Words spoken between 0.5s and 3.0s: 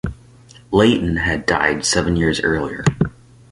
Leighton had died seven years earlier.